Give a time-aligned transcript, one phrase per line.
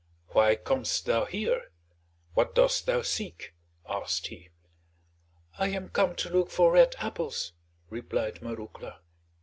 [0.29, 1.69] "Why com'st thou here?
[2.33, 3.53] What dost thou seek?"
[3.87, 4.49] asked he.
[5.59, 7.53] "I am come to look for red apples,"
[7.87, 9.01] replied Marouckla.